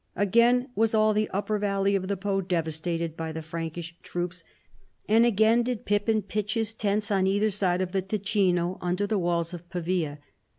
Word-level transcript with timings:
Again 0.15 0.69
was 0.73 0.95
all 0.95 1.13
the 1.13 1.29
upper 1.29 1.59
valle}'^ 1.59 1.95
of 1.95 2.07
the 2.07 2.17
Po 2.17 2.41
devastated 2.41 3.15
by 3.15 3.31
the 3.31 3.43
Frank 3.43 3.77
ish 3.77 3.95
troops, 4.01 4.43
and 5.07 5.27
again 5.27 5.61
did 5.61 5.85
Pippin 5.85 6.23
pitch 6.23 6.55
his 6.55 6.73
tents 6.73 7.11
on 7.11 7.27
either 7.27 7.51
side 7.51 7.81
of 7.81 7.91
tlie 7.91 8.07
Ticino 8.07 8.79
under 8.81 9.05
the 9.05 9.19
walls 9.19 9.53
of 9.53 9.69
Pavia. 9.69 10.17